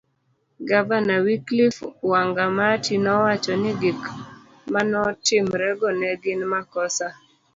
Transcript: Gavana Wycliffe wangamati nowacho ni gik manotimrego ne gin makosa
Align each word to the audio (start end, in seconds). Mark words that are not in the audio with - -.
Gavana 0.69 1.15
Wycliffe 1.25 1.85
wangamati 2.11 2.93
nowacho 3.05 3.53
ni 3.61 3.71
gik 3.81 4.01
manotimrego 4.71 5.87
ne 5.99 6.09
gin 6.21 6.41
makosa 6.53 7.07